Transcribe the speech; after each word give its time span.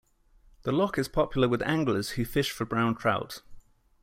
The 0.63 0.71
loch 0.71 0.97
is 0.97 1.07
popular 1.07 1.47
with 1.47 1.61
anglers 1.61 2.11
who 2.17 2.25
fish 2.25 2.49
for 2.49 2.65
brown 2.65 2.95
trout. 2.95 3.43